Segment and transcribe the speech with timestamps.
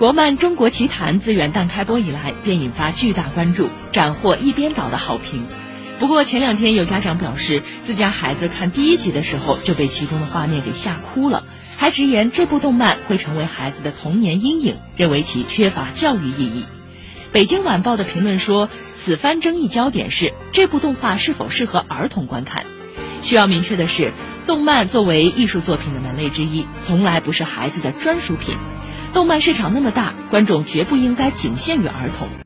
[0.00, 5.44] 国漫《中国奇谭》自元旦开播以来便引发巨大关注，斩获一边倒的好评。
[5.98, 11.44] 不过前两天有家长表示，自家孩子看第一集的时候就被其中的画面给吓哭了，
[11.76, 16.64] 还直言这部动漫会成为孩子的童年阴影，认为其缺乏教育意义。
[17.30, 22.64] 北京晚报的评论说，此番争议焦点是这部动画是否适合儿童观看。
[23.20, 24.14] 需要明确的是，
[24.46, 28.56] 动漫作为艺术作品的门类之一，从来不是孩子的专属品。
[29.12, 32.30] 动漫市场那么大，观众绝不应该仅限于儿童。